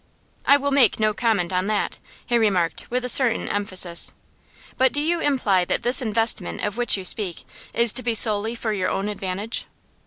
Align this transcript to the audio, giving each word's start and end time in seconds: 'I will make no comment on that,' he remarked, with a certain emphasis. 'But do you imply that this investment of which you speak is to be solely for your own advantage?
'I 0.47 0.57
will 0.57 0.71
make 0.71 0.99
no 0.99 1.13
comment 1.13 1.53
on 1.53 1.67
that,' 1.67 1.99
he 2.25 2.35
remarked, 2.35 2.89
with 2.89 3.05
a 3.05 3.07
certain 3.07 3.47
emphasis. 3.47 4.13
'But 4.75 4.91
do 4.91 4.99
you 4.99 5.19
imply 5.19 5.63
that 5.65 5.83
this 5.83 6.01
investment 6.01 6.61
of 6.63 6.75
which 6.75 6.97
you 6.97 7.03
speak 7.03 7.45
is 7.71 7.93
to 7.93 8.01
be 8.01 8.15
solely 8.15 8.55
for 8.55 8.73
your 8.73 8.89
own 8.89 9.07
advantage? 9.07 9.65